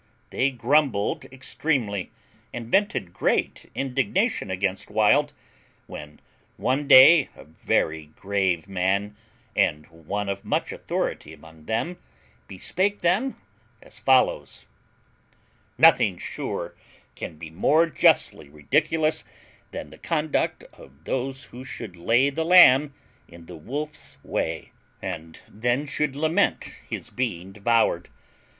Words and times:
They 0.31 0.49
grumbled 0.49 1.25
extremely, 1.25 2.11
and 2.51 2.71
vented 2.71 3.13
great 3.13 3.69
indignation 3.75 4.49
against 4.49 4.89
Wild; 4.89 5.31
when 5.85 6.19
one 6.57 6.87
day 6.87 7.29
a 7.35 7.43
very 7.43 8.07
grave 8.15 8.67
man, 8.67 9.15
and 9.55 9.85
one 9.89 10.27
of 10.27 10.43
much 10.43 10.71
authority 10.71 11.33
among 11.33 11.65
them, 11.65 11.97
bespake 12.47 13.01
them 13.01 13.39
as 13.79 13.99
follows: 13.99 14.65
"Nothing 15.77 16.17
sure 16.17 16.73
can 17.13 17.37
be 17.37 17.51
more 17.51 17.85
justly 17.85 18.49
ridiculous 18.49 19.23
than 19.69 19.91
the 19.91 19.99
conduct 19.99 20.63
of 20.73 21.03
those 21.03 21.43
who 21.43 21.63
should 21.63 21.95
lay 21.95 22.31
the 22.31 22.43
lamb 22.43 22.95
in 23.27 23.45
the 23.45 23.55
wolfs 23.55 24.17
way, 24.23 24.71
and 24.99 25.41
then 25.47 25.85
should 25.85 26.15
lament 26.15 26.75
his 26.89 27.11
being 27.11 27.51
devoured. 27.51 28.07